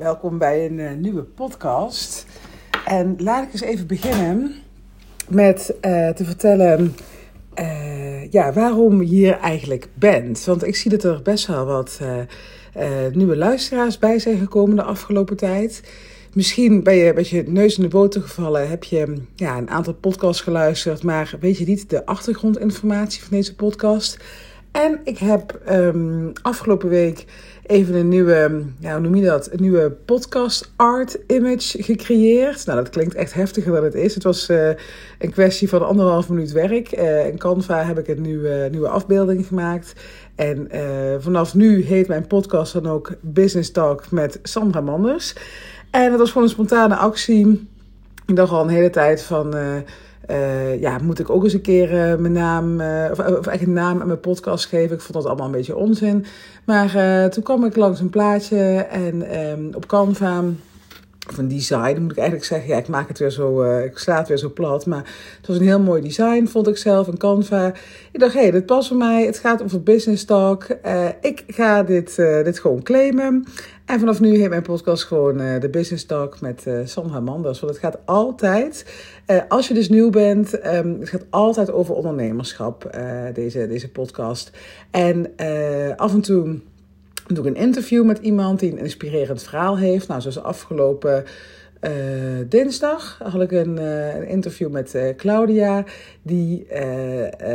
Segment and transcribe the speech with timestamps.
[0.00, 2.26] welkom bij een uh, nieuwe podcast.
[2.84, 4.54] En laat ik eens even beginnen
[5.28, 6.94] met uh, te vertellen
[7.58, 10.44] uh, ja, waarom je hier eigenlijk bent.
[10.44, 12.00] Want ik zie dat er best wel wat
[13.12, 15.82] nieuwe luisteraars bij zijn gekomen de afgelopen tijd.
[16.34, 19.94] Misschien ben je met je neus in de boter gevallen, heb je ja, een aantal
[19.94, 24.18] podcasts geluisterd, maar weet je niet de achtergrondinformatie van deze podcast.
[24.72, 27.24] En ik heb um, afgelopen week
[27.66, 29.52] even een nieuwe, ja, hoe noem je dat?
[29.52, 32.66] Een nieuwe podcast art image gecreëerd.
[32.66, 34.14] Nou, dat klinkt echt heftiger dan het is.
[34.14, 34.68] Het was uh,
[35.18, 36.98] een kwestie van anderhalf minuut werk.
[36.98, 39.92] Uh, in Canva heb ik een nieuwe, nieuwe afbeelding gemaakt.
[40.34, 40.80] En uh,
[41.18, 45.34] vanaf nu heet mijn podcast dan ook Business Talk met Sandra Manders.
[45.90, 47.68] En dat was gewoon een spontane actie.
[48.26, 49.54] Ik dacht al een hele tijd van
[50.30, 53.72] uh, ja, moet ik ook eens een keer uh, mijn naam, uh, of, eigenlijk een
[53.72, 54.96] naam aan mijn podcast geven.
[54.96, 56.24] Ik vond dat allemaal een beetje onzin.
[56.64, 56.90] Maar
[57.30, 60.42] toen kwam ik langs een plaatje en um, op Canva
[61.28, 62.68] of een design, moet ik eigenlijk zeggen.
[62.68, 64.86] Ja, ik maak het weer zo, ik sla het weer zo plat.
[64.86, 65.04] Maar
[65.36, 67.72] het was een heel mooi design, vond ik zelf, een Canva.
[68.12, 69.26] Ik dacht, hé, hey, dit past voor mij.
[69.26, 70.66] Het gaat over business talk.
[71.20, 73.44] Ik ga dit, dit gewoon claimen.
[73.90, 77.60] En vanaf nu heet mijn podcast gewoon de Business Talk met Sandra Manders.
[77.60, 78.84] Want het gaat altijd,
[79.48, 82.90] als je dus nieuw bent, um, het gaat altijd over ondernemerschap,
[83.34, 84.50] deze, deze podcast.
[84.90, 85.36] En
[85.96, 86.58] af en toe
[87.26, 90.08] doe ik een interview met iemand die een inspirerend verhaal heeft.
[90.08, 91.24] Nou, zoals afgelopen
[91.80, 91.90] uh,
[92.48, 95.84] dinsdag had ik een, uh, een interview met uh, Claudia.
[96.22, 96.66] Die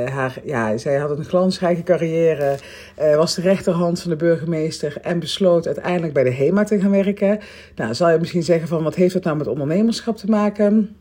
[0.10, 2.58] haar, ja, zij had een glansrijke carrière,
[3.16, 7.40] was de rechterhand van de burgemeester en besloot uiteindelijk bij de HEMA te gaan werken.
[7.76, 10.96] Nou, zal je misschien zeggen van wat heeft dat nou met ondernemerschap te maken?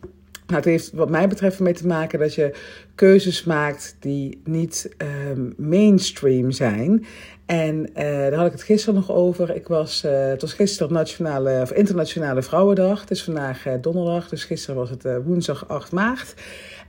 [0.47, 2.55] Nou, het heeft wat mij betreft ermee te maken dat je
[2.95, 4.95] keuzes maakt die niet
[5.29, 7.05] um, mainstream zijn.
[7.47, 9.57] En uh, daar had ik het gisteren nog over.
[9.57, 13.01] Ik was, uh, het was gisteren nationale, of internationale Vrouwendag.
[13.01, 16.35] Het is vandaag uh, donderdag, dus gisteren was het woensdag 8 maart.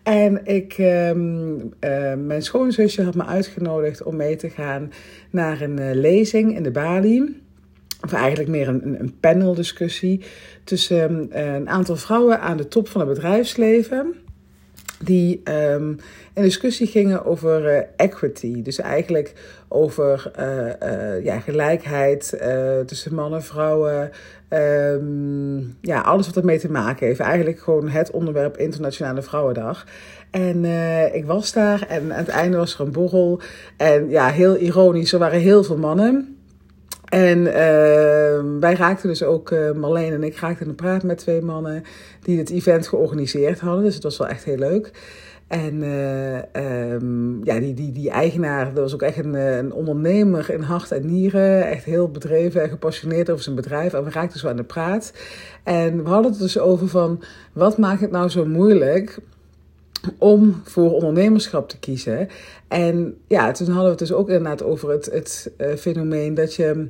[0.03, 1.73] En ik, um,
[2.25, 4.91] mijn schoonzusje had me uitgenodigd om mee te gaan
[5.29, 7.44] naar een lezing in de Bali.
[8.05, 10.21] Of eigenlijk meer een, een paneldiscussie
[10.63, 14.16] tussen een aantal vrouwen aan de top van het bedrijfsleven
[14.99, 15.97] die um,
[16.33, 18.61] in discussie gingen over uh, equity.
[18.61, 19.33] Dus eigenlijk
[19.67, 22.38] over uh, uh, ja, gelijkheid
[22.85, 24.11] tussen mannen en vrouwen.
[24.49, 27.19] Um, ja, alles wat ermee te maken heeft.
[27.19, 29.85] Eigenlijk gewoon het onderwerp Internationale Vrouwendag.
[30.31, 30.65] En
[31.13, 33.41] ik was daar en aan het einde was er een borrel.
[33.77, 36.34] En ja, heel ironisch, er waren heel veel mannen.
[37.15, 41.41] En uh, wij raakten dus ook, uh, Marleen en ik raakten de praat met twee
[41.41, 41.83] mannen
[42.21, 43.83] die het event georganiseerd hadden.
[43.83, 44.91] Dus het was wel echt heel leuk.
[45.47, 50.49] En uh, um, ja, die, die, die eigenaar, dat was ook echt een, een ondernemer
[50.49, 51.67] in hart en nieren.
[51.67, 53.93] Echt heel bedreven en gepassioneerd over zijn bedrijf.
[53.93, 55.13] En we raakten zo aan de praat.
[55.63, 59.17] En we hadden het dus over van, wat maakt het nou zo moeilijk
[60.17, 62.27] om voor ondernemerschap te kiezen.
[62.67, 66.87] En ja, toen hadden we het dus ook inderdaad over het, het fenomeen dat je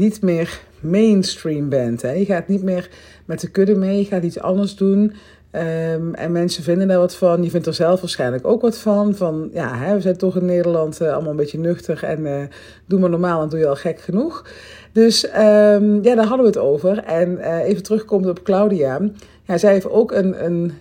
[0.00, 2.02] niet meer mainstream bent.
[2.02, 2.12] Hè?
[2.12, 2.90] Je gaat niet meer
[3.24, 5.12] met de kudde mee, je gaat iets anders doen.
[5.52, 7.42] Um, en mensen vinden daar wat van.
[7.42, 9.14] Je vindt er zelf waarschijnlijk ook wat van.
[9.14, 12.04] Van ja, hè, we zijn toch in Nederland uh, allemaal een beetje nuchter.
[12.04, 12.42] En uh,
[12.86, 14.46] doe maar normaal, dan doe je al gek genoeg.
[14.92, 16.98] Dus um, ja, daar hadden we het over.
[16.98, 19.00] En uh, even terugkomend op Claudia.
[19.44, 20.72] Ja, zij heeft ook een, een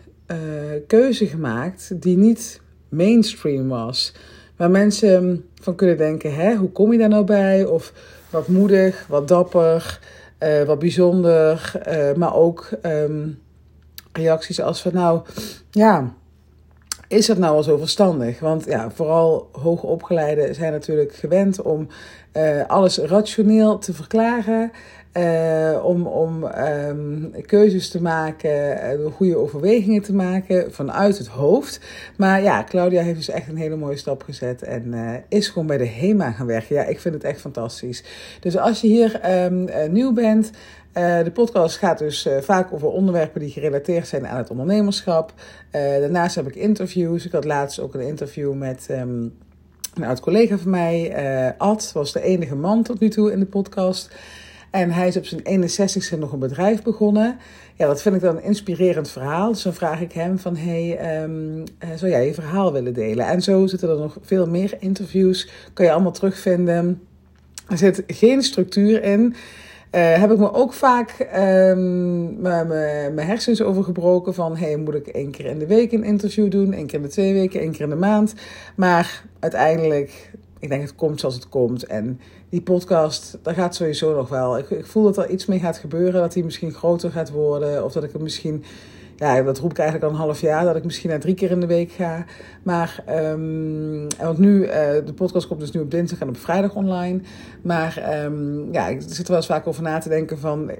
[0.88, 4.14] keuze gemaakt die niet mainstream was.
[4.56, 7.66] Waar mensen van kunnen denken: hè, hoe kom je daar nou bij?
[7.66, 7.94] Of
[8.30, 10.00] wat moedig, wat dapper,
[10.40, 11.72] uh, wat bijzonder.
[11.88, 13.42] Uh, maar ook um,
[14.12, 15.22] reacties als van nou,
[15.72, 16.14] ja,
[17.10, 18.40] is dat nou wel zo verstandig?
[18.40, 21.88] Want ja, vooral hoogopgeleiden zijn natuurlijk gewend om
[22.34, 24.72] uh, alles rationeel te verklaren.
[25.18, 31.80] Uh, om om um, keuzes te maken, uh, goede overwegingen te maken vanuit het hoofd.
[32.18, 34.94] Maar ja, Claudia heeft dus echt een hele mooie stap gezet en
[35.30, 36.76] is gewoon bij de HEMA gaan werken.
[36.76, 38.04] Ja, ik vind het echt fantastisch.
[38.40, 40.52] Dus als je hier um, nieuw bent,
[40.94, 45.34] de podcast gaat dus vaak over onderwerpen die gerelateerd zijn aan het ondernemerschap.
[45.72, 47.26] daarnaast heb ik interviews.
[47.26, 48.88] Ik had laatst ook een interview met.
[48.92, 49.38] Um,
[49.94, 51.14] een oud collega van mij,
[51.58, 54.10] Ad, was de enige man tot nu toe in de podcast.
[54.72, 57.38] En hij is op zijn 61ste nog een bedrijf begonnen.
[57.76, 59.52] Ja, dat vind ik dan een inspirerend verhaal.
[59.52, 61.64] Dus dan vraag ik hem van, hey, um,
[61.96, 63.26] zou jij je verhaal willen delen?
[63.26, 65.50] En zo zitten er nog veel meer interviews.
[65.74, 67.02] Kan je allemaal terugvinden.
[67.68, 69.36] Er zit geen structuur in.
[69.92, 74.58] Uh, heb ik me ook vaak um, mijn hersens over gebroken van...
[74.58, 76.74] hey, moet ik één keer in de week een interview doen?
[76.74, 78.34] één keer in de twee weken, één keer in de maand?
[78.76, 81.86] Maar uiteindelijk, ik denk het komt zoals het komt.
[81.86, 82.20] En
[82.50, 84.58] die podcast, daar gaat sowieso nog wel.
[84.58, 86.22] Ik, ik voel dat er iets mee gaat gebeuren.
[86.22, 87.84] Dat die misschien groter gaat worden.
[87.84, 88.64] Of dat ik het misschien
[89.20, 91.52] ja, dat roep ik eigenlijk al een half jaar, dat ik misschien naar drie keer
[91.52, 92.26] in de week ga.
[92.64, 94.72] Maar, um, want nu, uh,
[95.06, 97.22] de podcast komt dus nu op dinsdag en op vrijdag online.
[97.62, 100.72] Maar um, ja, ik zit er wel eens vaak over na te denken van...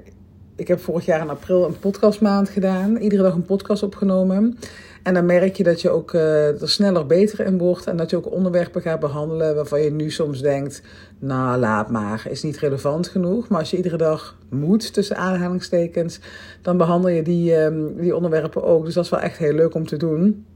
[0.60, 2.96] Ik heb vorig jaar in april een podcastmaand gedaan.
[2.96, 4.58] Iedere dag een podcast opgenomen.
[5.02, 7.86] En dan merk je dat je ook uh, er sneller beter in wordt.
[7.86, 10.82] En dat je ook onderwerpen gaat behandelen waarvan je nu soms denkt...
[11.18, 13.48] Nou, laat maar, is niet relevant genoeg.
[13.48, 16.20] Maar als je iedere dag moet, tussen aanhalingstekens...
[16.62, 18.84] dan behandel je die, um, die onderwerpen ook.
[18.84, 20.46] Dus dat is wel echt heel leuk om te doen.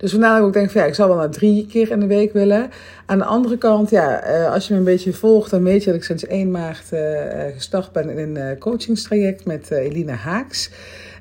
[0.00, 2.00] Dus vandaar dat ik ook denk van ja, ik zou wel naar drie keer in
[2.00, 2.70] de week willen.
[3.06, 5.86] Aan de andere kant, ja, uh, als je me een beetje volgt, dan weet je
[5.90, 7.00] dat ik sinds 1 maart uh,
[7.54, 10.70] gestart ben in een coachingstraject met Elina Haaks.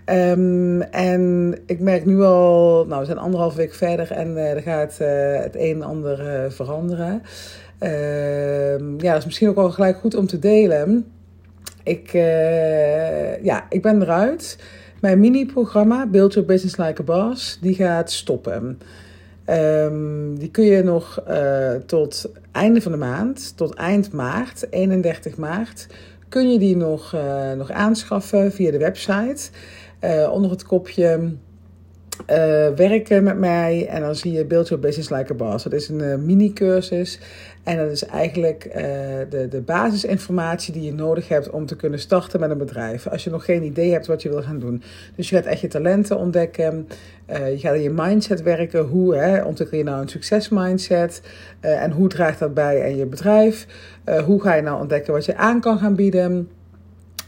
[0.06, 4.98] Um, en ik merk nu al, nou, we zijn anderhalf week verder en er gaat
[4.98, 7.22] het een en ander veranderen.
[7.80, 11.06] Ehm, ja, dat is misschien ook wel gelijk goed om te delen.
[11.84, 12.12] Ik,
[13.42, 14.58] ja, ik ben eruit.
[15.02, 18.80] Mijn mini-programma, Build Your Business Like a Boss, die gaat stoppen.
[19.50, 21.24] Um, die kun je nog
[21.86, 25.88] tot einde van de maand, tot eind maart, 31 maart,
[26.30, 27.16] kun je die nog,
[27.58, 29.50] nog aanschaffen via de website.
[30.04, 31.32] Uh, onder het kopje
[32.22, 33.88] uh, werken met mij.
[33.88, 35.64] En dan zie je Build Your Business Like a Boss.
[35.64, 37.20] Dat is een uh, mini-cursus.
[37.70, 38.70] En dat is eigenlijk
[39.30, 43.08] de, de basisinformatie die je nodig hebt om te kunnen starten met een bedrijf.
[43.08, 44.84] Als je nog geen idee hebt wat je wil gaan doen.
[45.16, 46.88] Dus je gaat echt je talenten ontdekken.
[47.28, 48.86] je gaat in je mindset werken.
[48.86, 51.22] Hoe hè, ontwikkel je nou een succesmindset?
[51.60, 53.66] en hoe draagt dat bij aan je bedrijf?
[54.26, 56.50] hoe ga je nou ontdekken wat je aan kan gaan bieden?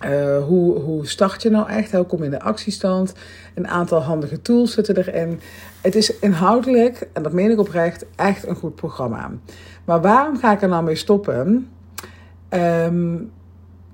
[0.06, 1.92] Uh, hoe, hoe start je nou echt?
[1.92, 3.14] Hoe kom je in de actiestand?
[3.56, 5.40] Een aantal handige tools zitten erin.
[5.82, 9.32] Het is inhoudelijk, en dat meen ik oprecht, echt een goed programma.
[9.86, 11.70] Maar waarom ga ik er nou mee stoppen?
[12.50, 13.32] Um,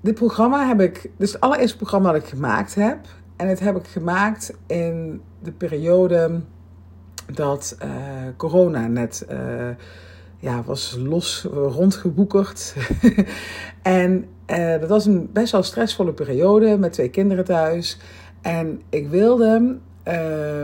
[0.00, 2.98] dit programma heb ik, dit is het allereerste programma dat ik gemaakt heb.
[3.36, 6.40] En het heb ik gemaakt in de periode
[7.32, 7.90] dat uh,
[8.36, 9.38] corona net uh,
[10.38, 12.74] ja, was los rondgeboekerd.
[13.82, 17.98] en uh, dat was een best wel stressvolle periode met twee kinderen thuis.
[18.40, 19.76] En ik wilde.
[20.08, 20.62] Uh,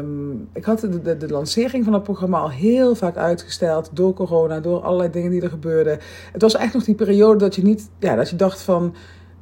[0.52, 4.60] ik had de, de, de, lancering van het programma al heel vaak uitgesteld door corona,
[4.60, 5.98] door allerlei dingen die er gebeurden.
[6.32, 8.94] Het was echt nog die periode dat je niet, ja, dat je dacht van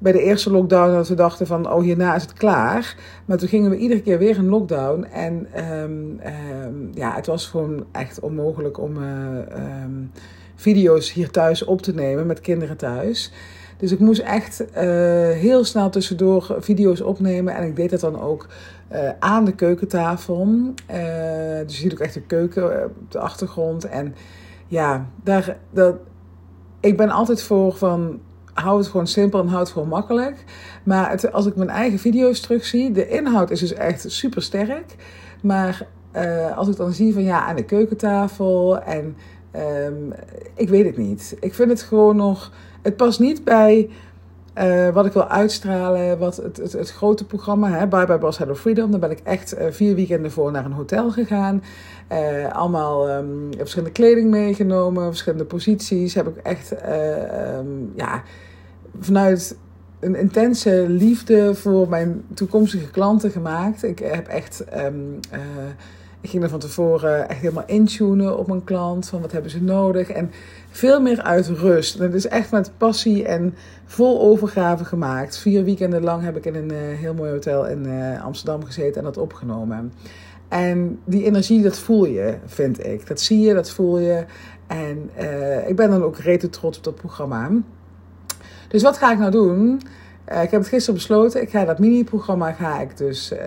[0.03, 2.97] bij de eerste lockdown dat we dachten van oh hierna is het klaar.
[3.25, 5.47] Maar toen gingen we iedere keer weer in lockdown en
[5.83, 6.21] um,
[6.65, 10.11] um, ja, het was gewoon echt onmogelijk om uh, um,
[10.55, 13.33] video's hier thuis op te nemen met kinderen thuis.
[13.77, 14.75] Dus ik moest echt uh,
[15.31, 17.55] heel snel tussendoor video's opnemen.
[17.55, 18.47] En ik deed dat dan ook
[18.93, 20.47] uh, aan de keukentafel.
[21.67, 23.85] Dus je ziet ook echt de keuken op de achtergrond.
[23.85, 24.15] En
[24.67, 25.97] ja, daar, dat,
[26.81, 28.21] ik ben altijd voor van
[28.53, 30.45] hou het gewoon simpel en hou het gewoon makkelijk.
[30.83, 34.95] Maar het, als ik mijn eigen video's terugzie, de inhoud is dus echt super sterk.
[35.43, 39.17] Maar uh, als ik dan zie van ja, aan de keukentafel en
[39.87, 40.13] um,
[40.55, 41.37] ik weet het niet.
[41.41, 42.53] Ik vind het gewoon nog
[42.83, 43.91] het past niet bij
[44.59, 48.55] uh, wat ik wil uitstralen, wat het, het, grote programma, hè, Bye Bye Boss Hello
[48.55, 48.91] Freedom.
[48.91, 51.63] Daar ben ik echt uh, vier weekenden voor naar een hotel gegaan.
[52.13, 56.15] Uh, allemaal um, verschillende kleding meegenomen, verschillende posities.
[56.15, 56.75] Heb ik echt
[57.59, 58.23] um, ja,
[59.01, 59.57] vanuit
[60.01, 63.83] een intense liefde voor mijn toekomstige klanten gemaakt.
[63.83, 64.65] Ik heb echt...
[64.77, 65.21] Um,
[66.21, 69.09] ik ging er van tevoren echt helemaal intunen op mijn klant.
[69.09, 70.09] Van wat hebben ze nodig.
[70.09, 70.31] En
[70.71, 71.99] veel meer uit rust.
[71.99, 75.39] En het is echt met passie en vol overgave gemaakt.
[75.39, 77.87] Vier weekenden lang heb ik in een heel mooi hotel in
[78.23, 79.93] Amsterdam gezeten en dat opgenomen.
[80.53, 83.07] En die energie, dat voel je, vind ik.
[83.07, 84.25] Dat zie je, dat voel je.
[84.67, 87.51] En uh, ik ben dan ook rete trots op dat programma.
[88.69, 89.83] Dus wat ga ik nou doen?
[90.29, 91.43] Uh, ik heb het gisteren besloten.
[91.43, 93.39] Ik ga dat mini-programma ga ik dus uh,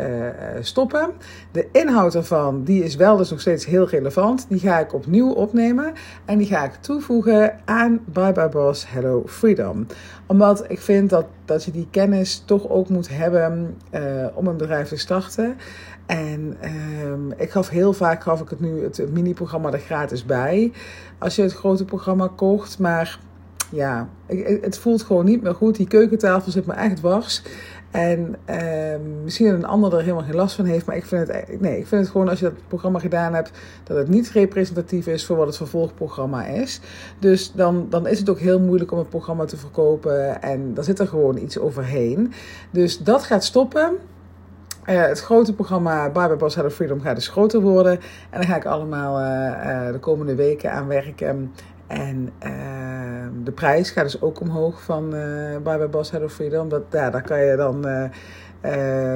[0.60, 1.12] stoppen.
[1.52, 4.46] De inhoud ervan, die is wel dus nog steeds heel relevant.
[4.50, 5.94] Die ga ik opnieuw opnemen.
[6.26, 9.86] En die ga ik toevoegen aan Bye Bye Boss Hello Freedom.
[10.26, 13.78] Omdat ik vind dat, dat je die kennis toch ook moet hebben
[14.34, 15.58] om een bedrijf te starten.
[16.06, 16.58] En
[17.06, 20.72] um, ik gaf heel vaak gaf ik het nu het mini-programma er gratis bij.
[21.18, 22.80] Als je het grote programma kocht.
[22.80, 23.20] Maar
[23.76, 24.10] ja,
[24.62, 25.76] het voelt gewoon niet meer goed.
[25.76, 27.42] Die keukentafel zit me echt dwars.
[27.92, 30.86] En uh, misschien een ander er helemaal geen last van heeft.
[30.86, 33.52] Maar ik vind, het, nee, ik vind het gewoon als je dat programma gedaan hebt.
[33.84, 36.80] dat het niet representatief is voor wat het vervolgprogramma is.
[37.20, 40.42] Dus dan, dan is het ook heel moeilijk om het programma te verkopen.
[40.42, 42.34] En dan zit er gewoon iets overheen.
[42.72, 43.98] Dus dat gaat stoppen.
[44.90, 48.00] Uh, het grote programma Bye Boss Hello Freedom gaat dus groter worden.
[48.30, 51.52] En daar ga ik allemaal uh, uh, de komende weken aan werken.
[51.88, 52.30] En
[53.44, 55.22] de prijs gaat dus ook omhoog van uh,
[55.64, 56.70] Bye Bye Boss Head of Freedom.
[56.70, 58.04] Dat, ja, daar kan je dan uh,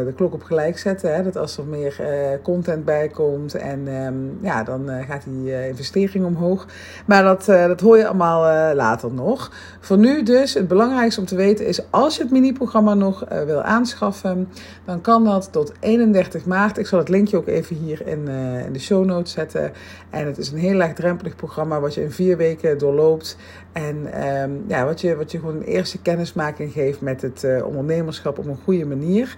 [0.05, 1.15] de klok op gelijk zetten.
[1.15, 1.23] Hè?
[1.23, 2.01] Dat als er meer
[2.43, 6.65] content bij komt en um, ja, dan gaat die investering omhoog.
[7.05, 9.51] Maar dat, dat hoor je allemaal later nog.
[9.79, 13.61] Voor nu dus, het belangrijkste om te weten is, als je het mini-programma nog wil
[13.61, 14.49] aanschaffen,
[14.85, 16.77] dan kan dat tot 31 maart.
[16.77, 18.27] Ik zal het linkje ook even hier in,
[18.65, 19.71] in de show notes zetten.
[20.09, 23.37] En het is een heel laagdrempelig programma wat je in vier weken doorloopt.
[23.71, 28.37] En um, ja, wat, je, wat je gewoon een eerste kennismaking geeft met het ondernemerschap
[28.37, 29.35] op een goede manier.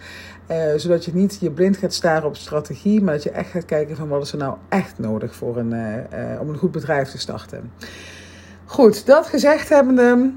[0.51, 3.65] Uh, zodat je niet je blind gaat staren op strategie, maar dat je echt gaat
[3.65, 7.09] kijken van wat is er nou echt nodig voor een, uh, om een goed bedrijf
[7.09, 7.71] te starten.
[8.65, 10.31] Goed, dat gezegd hebbende,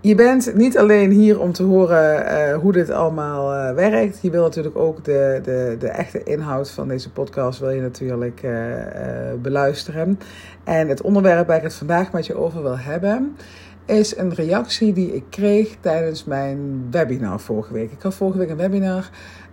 [0.00, 4.18] je bent niet alleen hier om te horen hoe dit allemaal werkt.
[4.22, 8.46] Je wil natuurlijk ook de, de, de echte inhoud van deze podcast wil je natuurlijk
[9.42, 10.18] beluisteren.
[10.64, 13.36] En het onderwerp waar ik het vandaag met je over wil hebben
[13.88, 17.92] is een reactie die ik kreeg tijdens mijn webinar vorige week.
[17.92, 19.10] Ik had vorige week een webinar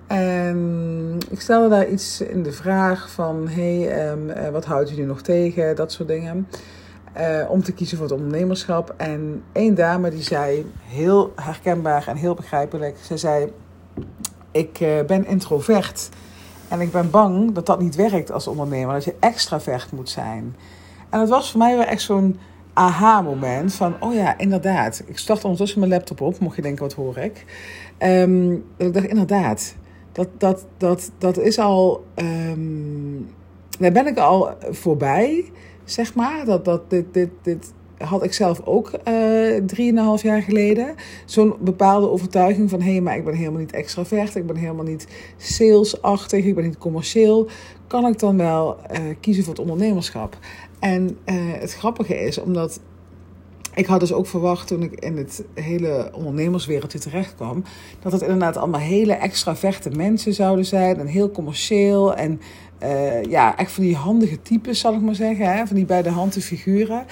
[0.08, 5.22] en ik stelde daar iets in de vraag van: hey, um, wat houdt nu nog
[5.22, 5.76] tegen?
[5.76, 6.48] Dat soort dingen.
[7.20, 8.94] Uh, om te kiezen voor het ondernemerschap.
[8.98, 13.52] En één dame die zei, heel herkenbaar en heel begrijpelijk, ze zei:
[14.52, 16.10] Ik uh, ben introvert
[16.68, 20.56] en ik ben bang dat dat niet werkt als ondernemer, dat je extravert moet zijn.
[21.10, 22.40] En dat was voor mij wel echt zo'n
[22.74, 25.04] aha-moment van, oh ja, inderdaad.
[25.06, 27.46] Ik start ondertussen mijn laptop op, mocht je denken, wat hoor ik?
[28.00, 29.76] Um, ik dacht, inderdaad,
[30.12, 33.30] dat, dat, dat, dat is al, um,
[33.80, 35.52] daar ben ik al voorbij,
[35.86, 36.46] zeg maar.
[36.46, 40.96] Dat, dat, dit, dit, dit had ik zelf ook uh, drieënhalf jaar geleden.
[41.26, 44.86] Zo'n bepaalde overtuiging van, hé, hey, maar ik ben helemaal niet extravert, ik ben helemaal
[44.86, 47.48] niet salesachtig, ik ben niet commercieel.
[47.88, 50.38] Kan ik dan wel uh, kiezen voor het ondernemerschap?
[50.80, 52.80] En uh, het grappige is, omdat
[53.76, 57.64] ik had dus ook verwacht toen ik in het hele ondernemerswereldje terecht kwam,
[58.00, 62.42] dat het inderdaad allemaal hele extraverte mensen zouden zijn en heel commercieel en
[62.84, 65.68] uh, ja, echt van die handige types, zal ik maar zeggen, hè?
[65.68, 67.06] van die bij de hand figuren.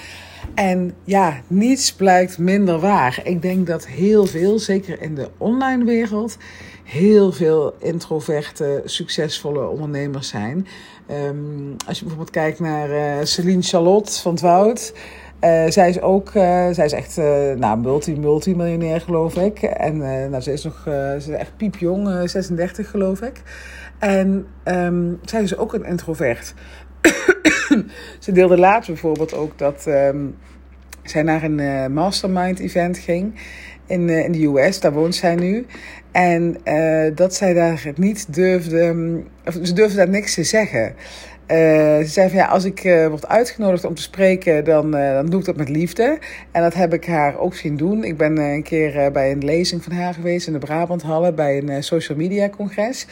[0.54, 3.20] En ja, niets blijkt minder waar.
[3.24, 6.36] Ik denk dat heel veel, zeker in de online wereld,
[6.84, 10.66] heel veel introverte, succesvolle ondernemers zijn.
[11.10, 14.92] Um, als je bijvoorbeeld kijkt naar uh, Celine Charlotte van het Woud.
[15.40, 19.62] Uh, zij is ook, uh, zij is echt uh, nou, multi, multimiljonair geloof ik.
[19.62, 19.98] En
[20.30, 23.42] nou, ze is nog ze is echt piepjong, 36 geloof ik.
[23.98, 26.54] En um, zij is ook een introvert.
[28.18, 30.36] ze deelde laatst bijvoorbeeld ook dat um,
[31.02, 33.40] zij naar een mastermind event ging
[33.86, 34.80] in, in de US.
[34.80, 35.66] Daar woont zij nu.
[36.12, 36.56] En
[37.14, 38.94] dat zij daar niet durfde,
[39.44, 40.94] of ze durfde daar niks te zeggen.
[41.48, 41.56] Uh,
[41.98, 45.40] ze zei van ja, als ik uh, word uitgenodigd om te spreken, dan, dan doe
[45.40, 46.18] ik dat met liefde.
[46.50, 48.04] En dat heb ik haar ook zien doen.
[48.04, 51.82] Ik ben een keer bij een lezing van haar geweest in de Brabanthallen bij een
[51.82, 53.06] social media congres.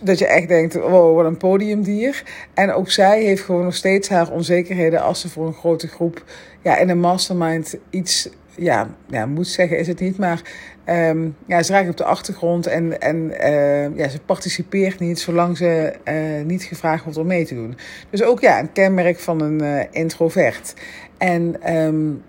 [0.00, 2.22] Dat je echt denkt, wow, wat een podiumdier.
[2.54, 6.24] En ook zij heeft gewoon nog steeds haar onzekerheden als ze voor een grote groep
[6.62, 8.28] ja, in een mastermind iets
[8.60, 10.42] ja, ja, moet zeggen is het niet, maar
[10.90, 15.56] um, ja, ze raakt op de achtergrond en, en uh, ja, ze participeert niet zolang
[15.56, 17.76] ze uh, niet gevraagd wordt om mee te doen.
[18.10, 20.74] Dus ook ja, een kenmerk van een uh, introvert.
[21.18, 22.22] En um,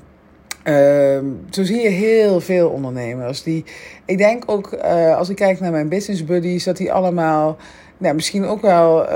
[0.64, 3.64] uh, zo zie je heel veel ondernemers die,
[4.06, 4.74] ik denk ook
[5.16, 7.58] als ik kijk naar mijn business buddies, dat die allemaal
[7.98, 9.12] nou, misschien ook wel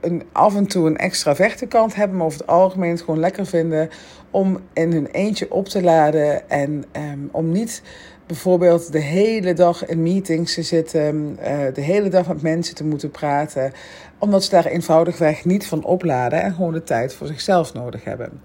[0.00, 3.46] een, af en toe een extraverte kant hebben, maar over het algemeen het gewoon lekker
[3.46, 3.88] vinden
[4.30, 6.84] om in hun eentje op te laden en
[7.30, 7.82] om niet
[8.32, 12.84] bijvoorbeeld de hele dag in meetings te zitten, uh, de hele dag met mensen te
[12.84, 13.72] moeten praten,
[14.18, 18.40] omdat ze daar eenvoudigweg niet van opladen en gewoon de tijd voor zichzelf nodig hebben.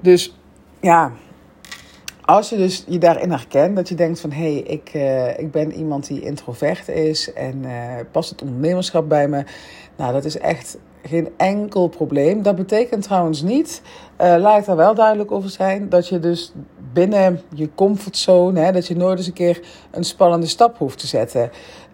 [0.00, 0.38] Dus
[0.80, 1.12] ja,
[2.20, 5.50] als je dus je daarin herkent, dat je denkt van hé, hey, ik, uh, ik
[5.50, 9.44] ben iemand die introvert is en uh, past het ondernemerschap bij me.
[9.96, 12.42] Nou, dat is echt geen enkel probleem.
[12.42, 13.82] Dat betekent trouwens niet,
[14.20, 16.52] uh, laat ik daar wel duidelijk over zijn, dat je dus
[16.92, 21.06] binnen je comfortzone, hè, dat je nooit eens een keer een spannende stap hoeft te
[21.06, 21.50] zetten.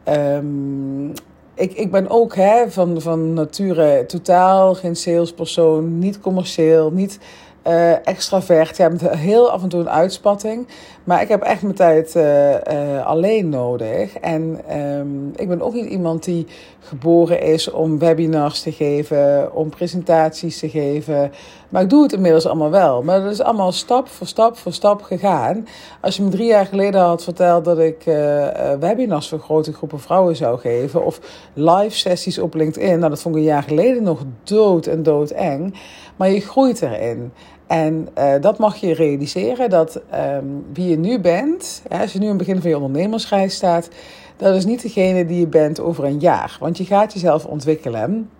[0.08, 1.12] Um,
[1.54, 7.18] ik, ik ben ook hè, van, van nature totaal geen salespersoon, niet commercieel, niet
[7.66, 8.76] uh, extravert.
[8.76, 10.66] Ja, met heel af en toe een uitspatting.
[11.04, 14.18] Maar ik heb echt mijn tijd uh, alleen nodig.
[14.18, 16.46] En um, ik ben ook niet iemand die
[16.80, 21.32] geboren is om webinars te geven, om presentaties te geven.
[21.68, 23.02] Maar ik doe het inmiddels allemaal wel.
[23.02, 25.66] Maar dat is allemaal stap voor stap voor stap gegaan.
[26.00, 28.04] Als je me drie jaar geleden had verteld dat ik
[28.80, 31.20] webinars voor grote groepen vrouwen zou geven, of
[31.54, 35.74] live sessies op LinkedIn, nou dat vond ik een jaar geleden nog dood en doodeng.
[36.20, 37.32] Maar je groeit erin.
[37.66, 42.18] En uh, dat mag je realiseren, dat um, wie je nu bent, hè, als je
[42.18, 43.88] nu in het begin van je ondernemersreis staat,
[44.36, 46.56] dat is niet degene die je bent over een jaar.
[46.60, 48.30] Want je gaat jezelf ontwikkelen.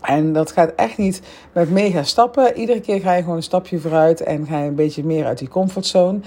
[0.00, 2.56] En dat gaat echt niet met mega stappen.
[2.56, 5.38] Iedere keer ga je gewoon een stapje vooruit en ga je een beetje meer uit
[5.38, 6.18] die comfortzone.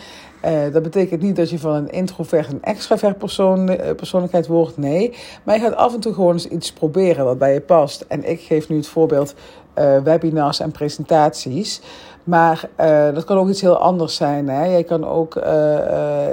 [0.46, 3.66] Uh, dat betekent niet dat je van een introvert een extravert persoon,
[3.96, 4.78] persoonlijkheid wordt.
[4.78, 5.14] Nee.
[5.44, 8.06] Maar je gaat af en toe gewoon eens iets proberen wat bij je past.
[8.08, 9.34] En ik geef nu het voorbeeld
[9.80, 11.82] uh, webinars en presentaties.
[12.24, 12.70] Maar
[13.14, 14.50] dat kan ook iets heel anders zijn.
[14.50, 14.66] Hè?
[14.66, 15.40] Jij kan ook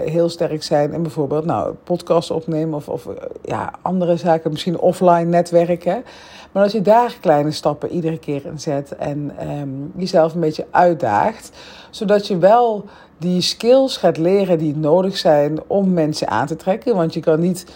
[0.05, 3.09] heel sterk zijn in bijvoorbeeld nou, podcasts opnemen of, of
[3.43, 6.05] ja, andere zaken, misschien offline netwerken.
[6.53, 10.67] Maar als je daar kleine stappen iedere keer in zet en um, jezelf een beetje
[10.71, 11.51] uitdaagt,
[11.91, 12.85] zodat je wel
[13.19, 16.97] die skills gaat leren die nodig zijn om mensen aan te trekken.
[16.97, 17.67] Want je kan niet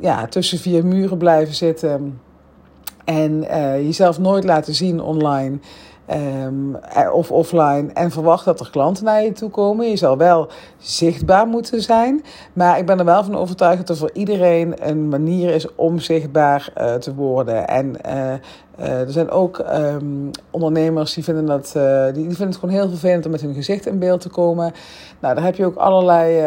[0.00, 2.20] ja, tussen vier muren blijven zitten
[3.04, 3.40] en
[3.84, 5.58] jezelf nooit laten zien online.
[6.12, 6.76] Um,
[7.12, 9.90] of offline en verwacht dat er klanten naar je toe komen.
[9.90, 12.24] Je zal wel zichtbaar moeten zijn.
[12.52, 15.98] Maar ik ben er wel van overtuigd dat er voor iedereen een manier is om
[15.98, 17.68] zichtbaar uh, te worden.
[17.68, 18.32] En uh,
[18.78, 22.88] uh, er zijn ook um, ondernemers die vinden, dat, die, die, vinden het gewoon heel
[22.88, 24.72] vervelend om met hun gezicht in beeld te komen.
[25.20, 26.42] Nou, daar heb je ook allerlei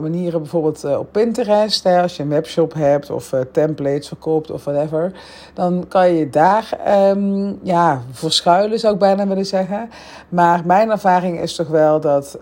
[0.00, 1.84] manieren, bijvoorbeeld op Pinterest.
[1.84, 5.12] Hè, als je een webshop hebt of templates verkoopt of whatever.
[5.54, 6.78] Dan kan je daar
[7.10, 9.90] um, ja, verschuilen, zou ik bijna willen zeggen.
[10.28, 12.38] Maar mijn ervaring is toch wel dat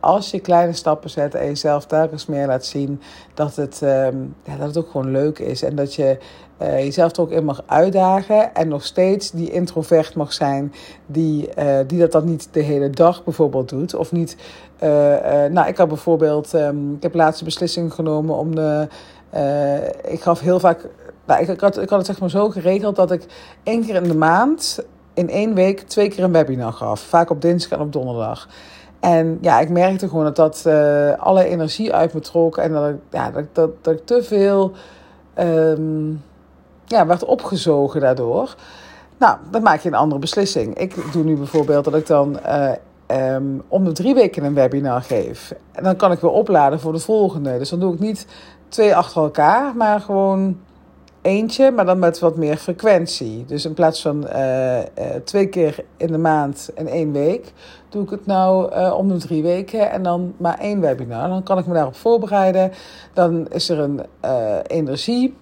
[0.00, 3.00] als je kleine stappen zet en jezelf telkens meer laat zien,
[3.34, 3.78] dat het,
[4.42, 5.62] ja, dat het ook gewoon leuk is.
[5.62, 6.18] En dat je
[6.62, 8.54] uh, jezelf er ook in mag uitdagen.
[8.54, 10.72] En nog steeds die introvert mag zijn.
[11.06, 13.94] Die, uh, die dat dan niet de hele dag bijvoorbeeld doet.
[13.94, 14.36] Of niet.
[14.82, 14.88] Uh,
[15.50, 16.52] nou, ik had bijvoorbeeld.
[16.52, 18.88] Um, ik heb laatste beslissing genomen om de.
[20.04, 20.88] ik gaf heel vaak.
[21.26, 23.26] Nou, ik, had, ik had het zeg maar zo geregeld dat ik
[23.62, 24.84] één keer in de maand.
[25.14, 27.00] In één week twee keer een webinar gaf.
[27.00, 28.48] Vaak op dinsdag en op donderdag.
[29.00, 30.66] En ja, ik merkte gewoon dat dat
[31.18, 32.56] alle energie uit me trok.
[32.56, 34.72] En dat ik, ja, dat, dat, dat ik te veel.
[35.38, 36.22] Um,
[36.86, 38.54] ja, werd opgezogen daardoor.
[39.18, 40.74] Nou, dan maak je een andere beslissing.
[40.74, 42.70] Ik doe nu bijvoorbeeld dat ik dan uh,
[43.34, 45.54] um, om de drie weken een webinar geef.
[45.72, 47.58] En dan kan ik weer opladen voor de volgende.
[47.58, 48.26] Dus dan doe ik niet
[48.68, 50.60] twee achter elkaar, maar gewoon
[51.22, 53.44] eentje, maar dan met wat meer frequentie.
[53.44, 54.84] Dus in plaats van uh, uh,
[55.24, 57.52] twee keer in de maand en één week,
[57.88, 61.28] doe ik het nou om de drie weken en dan maar één webinar.
[61.28, 62.72] Dan kan ik me daarop voorbereiden.
[63.12, 64.00] Dan is er een
[64.66, 65.36] energie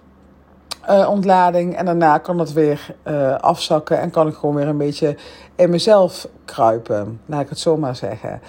[0.89, 1.75] uh, ontlading.
[1.75, 5.15] En daarna kan het weer uh, afzakken en kan ik gewoon weer een beetje
[5.55, 7.21] in mezelf kruipen.
[7.25, 8.41] Laat ik het zo maar zeggen.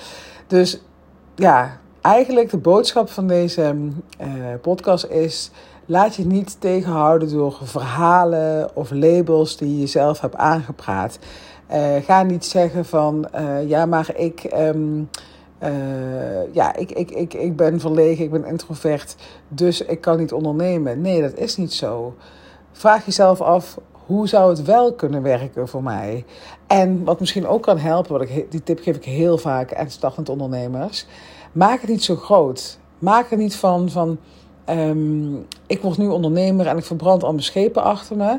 [0.46, 0.81] Dus
[1.35, 3.75] ja, eigenlijk de boodschap van deze
[4.20, 4.27] uh,
[4.62, 5.51] podcast is.
[5.87, 11.18] Laat je niet tegenhouden door verhalen of labels die je zelf hebt aangepraat.
[12.03, 13.29] ga niet zeggen van
[13.66, 14.51] ja, maar ik.
[14.59, 15.09] Um,
[15.62, 19.16] uh, ja, ik, ik, ik, ik ben verlegen, ik ben introvert,
[19.48, 21.00] dus ik kan niet ondernemen.
[21.00, 22.14] Nee, dat is niet zo.
[22.72, 26.24] Vraag jezelf af, hoe zou het wel kunnen werken voor mij?
[26.66, 29.90] En wat misschien ook kan helpen, wat ik, die tip geef ik heel vaak aan
[29.90, 31.06] startend ondernemers.
[31.52, 32.78] Maak het niet zo groot.
[32.98, 34.18] Maak er niet van, van
[34.70, 38.38] um, ik word nu ondernemer en ik verbrand al mijn schepen achter me.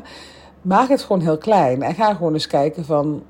[0.62, 3.22] Maak het gewoon heel klein en ga gewoon eens kijken van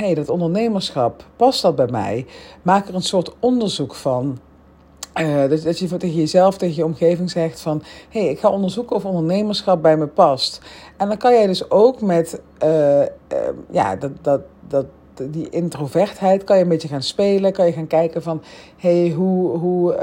[0.00, 2.26] hey, dat ondernemerschap, past dat bij mij?
[2.62, 4.38] Maak er een soort onderzoek van.
[5.20, 7.82] Uh, dat, je tegen jezelf, tegen je omgeving zegt van...
[8.08, 10.60] hé, hey, ik ga onderzoeken of ondernemerschap bij me past.
[10.96, 13.06] En dan kan jij dus ook met uh, uh,
[13.70, 14.86] ja, dat, dat, dat,
[15.30, 16.44] die introvertheid...
[16.44, 17.52] kan je een beetje gaan spelen.
[17.52, 18.42] Kan je gaan kijken van...
[18.76, 19.94] hé, hey, hoe, hoe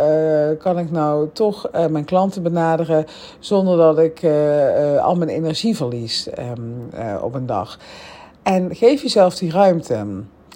[0.59, 3.05] kan ik nou toch mijn klanten benaderen...
[3.39, 4.23] zonder dat ik
[5.01, 6.89] al mijn energie verlies um,
[7.21, 7.79] op een dag.
[8.43, 10.05] En geef jezelf die ruimte.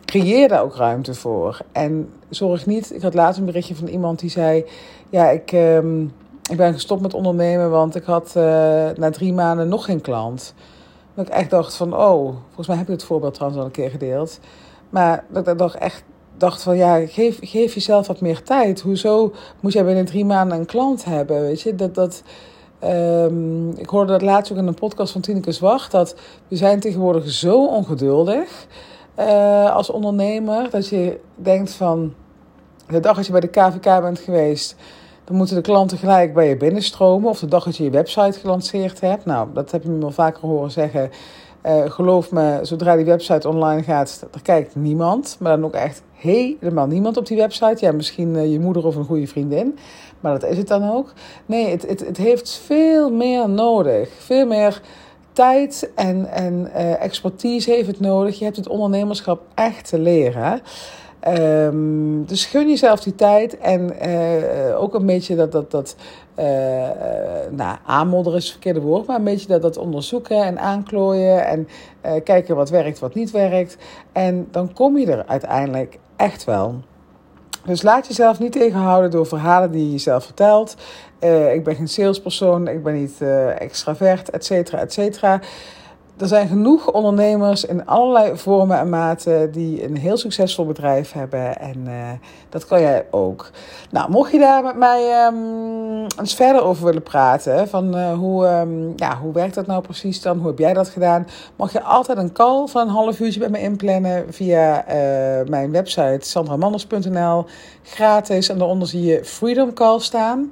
[0.06, 1.60] Creëer daar ook ruimte voor.
[1.72, 2.94] En zorg niet.
[2.94, 4.66] Ik had laatst een berichtje van iemand die zei:
[5.10, 6.12] Ja, ik, um,
[6.50, 8.44] ik ben gestopt met ondernemen, want ik had uh,
[8.96, 10.54] na drie maanden nog geen klant.
[11.14, 13.74] Dat ik echt dacht: van, Oh, volgens mij heb ik het voorbeeld trouwens al een
[13.74, 14.40] keer gedeeld.
[14.90, 16.04] Maar dat ik toch echt
[16.38, 18.82] dacht van ja, geef, geef jezelf wat meer tijd.
[18.82, 21.42] Hoezo moet jij binnen drie maanden een klant hebben?
[21.42, 22.24] Weet je, dat, dat,
[22.84, 25.92] Um, ik hoorde dat laatst ook in een podcast van Tineke Zwacht.
[25.92, 26.16] Dat
[26.48, 28.68] we zijn tegenwoordig zo ongeduldig.
[29.20, 30.70] uh, als ondernemer.
[30.70, 32.14] Dat je denkt van,
[32.88, 34.76] de dag dat je bij de KVK bent geweest,
[35.24, 37.30] dan moeten de klanten gelijk bij je binnenstromen.
[37.30, 39.26] Of de dag dat je je website gelanceerd hebt.
[39.26, 41.10] Nou, dat heb je me al vaker horen zeggen.
[41.66, 45.38] Uh, geloof me, zodra die website online gaat, er kijkt niemand.
[45.40, 47.86] Maar dan ook echt helemaal niemand op die website.
[47.86, 49.78] Ja, misschien uh, je moeder of een goede vriendin.
[50.20, 51.14] Maar dat is het dan ook.
[51.46, 54.10] Nee, het, het, het heeft veel meer nodig.
[54.18, 54.82] Veel meer
[55.34, 58.40] tijd en, en uh, expertise heeft het nodig.
[58.40, 60.62] Je hebt het ondernemerschap echt te leren.
[61.28, 65.96] Um, dus gun jezelf die tijd en uh, ook een beetje dat, dat, dat
[66.40, 66.46] uh,
[67.52, 71.68] nou, aanmodderen is het verkeerde woord, maar een beetje dat, dat onderzoeken en aanklooien en
[72.24, 73.78] kijken wat werkt, wat niet werkt.
[74.12, 76.76] En dan kom je er uiteindelijk echt wel.
[77.68, 80.76] Dus laat jezelf niet tegenhouden door verhalen die je jezelf vertelt.
[81.24, 85.40] Uh, ik ben geen salespersoon, ik ben niet uh, extravert, et cetera, et cetera.
[86.18, 91.60] Er zijn genoeg ondernemers in allerlei vormen en maten die een heel succesvol bedrijf hebben.
[91.60, 91.94] En uh,
[92.50, 93.50] dat kan jij ook.
[93.90, 98.48] Nou, mocht je daar met mij um, eens verder over willen praten, van uh, hoe,
[98.48, 100.38] um, ja, hoe werkt dat nou precies dan?
[100.38, 101.28] Hoe heb jij dat gedaan?
[101.56, 105.72] Mag je altijd een call van een half uurtje bij me inplannen via uh, mijn
[105.72, 107.46] website sandramanders.nl.
[107.84, 110.52] Gratis en daaronder zie je Freedom Call staan.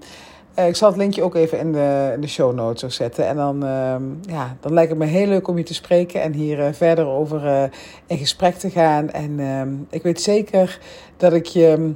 [0.60, 3.28] Uh, ik zal het linkje ook even in de, de show notes zetten.
[3.28, 6.34] En dan, uh, ja, dan lijkt het me heel leuk om je te spreken en
[6.34, 7.64] hier uh, verder over uh,
[8.06, 9.12] in gesprek te gaan.
[9.12, 10.80] En ehm, ik weet zeker
[11.18, 11.94] dat ik je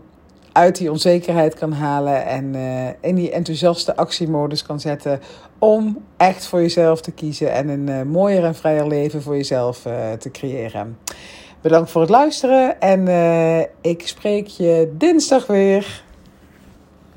[0.52, 2.56] uit die onzekerheid kan halen en
[3.02, 5.19] in die enthousiaste actiemodus kan zetten
[5.60, 9.82] om echt voor jezelf te kiezen en een mooier en vrijer leven voor jezelf
[10.19, 10.98] te creëren.
[11.62, 13.08] Bedankt voor het luisteren en
[13.82, 16.04] ik spreek je dinsdag weer.